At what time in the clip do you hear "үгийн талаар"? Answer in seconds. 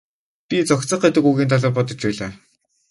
1.29-1.73